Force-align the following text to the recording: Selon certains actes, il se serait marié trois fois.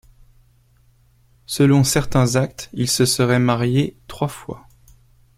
Selon 1.45 1.83
certains 1.83 2.35
actes, 2.35 2.71
il 2.73 2.87
se 2.87 3.05
serait 3.05 3.37
marié 3.37 3.95
trois 4.07 4.29
fois. 4.29 4.67